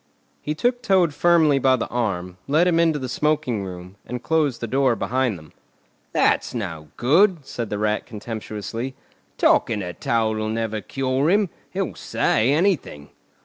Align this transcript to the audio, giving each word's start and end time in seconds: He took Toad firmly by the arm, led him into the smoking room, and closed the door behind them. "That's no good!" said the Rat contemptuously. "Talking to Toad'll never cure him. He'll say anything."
He 0.41 0.55
took 0.55 0.81
Toad 0.81 1.13
firmly 1.13 1.59
by 1.59 1.75
the 1.75 1.87
arm, 1.89 2.37
led 2.47 2.67
him 2.67 2.79
into 2.79 2.97
the 2.97 3.07
smoking 3.07 3.63
room, 3.63 3.97
and 4.03 4.23
closed 4.23 4.59
the 4.59 4.65
door 4.65 4.95
behind 4.95 5.37
them. 5.37 5.53
"That's 6.11 6.55
no 6.55 6.87
good!" 6.97 7.45
said 7.45 7.69
the 7.69 7.77
Rat 7.77 8.07
contemptuously. 8.07 8.95
"Talking 9.37 9.81
to 9.81 9.93
Toad'll 9.93 10.49
never 10.49 10.81
cure 10.81 11.29
him. 11.29 11.51
He'll 11.69 11.93
say 11.93 12.51
anything." 12.51 13.09